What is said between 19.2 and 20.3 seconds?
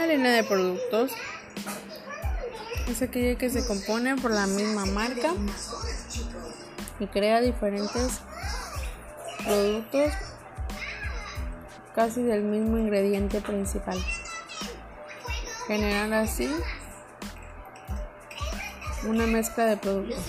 mezcla de productos.